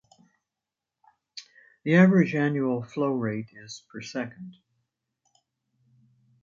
[1.83, 4.55] The average annual flow rate is per second.